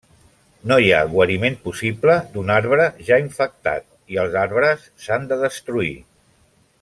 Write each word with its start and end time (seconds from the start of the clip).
No 0.69 0.77
hi 0.83 0.87
ha 0.95 1.01
guariment 1.11 1.57
possible 1.65 2.15
d’un 2.37 2.49
arbre 2.55 2.87
ja 3.11 3.21
infectat 3.27 3.85
i 4.15 4.21
els 4.23 4.39
arbres 4.45 4.89
s’han 5.05 5.33
de 5.33 5.39
destruir. 5.47 5.97